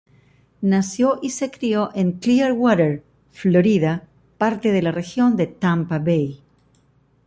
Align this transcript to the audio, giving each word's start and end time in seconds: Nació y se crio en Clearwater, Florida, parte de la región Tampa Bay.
Nació 0.63 1.19
y 1.21 1.29
se 1.29 1.51
crio 1.51 1.91
en 1.93 2.13
Clearwater, 2.13 3.03
Florida, 3.33 4.07
parte 4.39 4.71
de 4.71 4.81
la 4.81 4.91
región 4.91 5.37
Tampa 5.59 5.99
Bay. 5.99 6.41